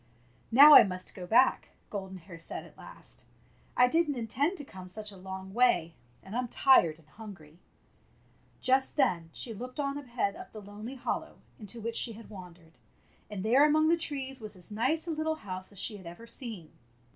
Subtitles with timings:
[0.51, 3.25] ''Now I must go back," Golden Hair said at last."
[3.77, 5.93] I did n't intend to come such a long way,
[6.23, 7.59] and I'm tired and hungry."
[8.61, 12.79] Just then she looked on ahead up the lonely hollow into which she had wandered,
[13.29, 16.25] and there among the trees was as nice a little house as she had ever
[16.25, 16.71] seen.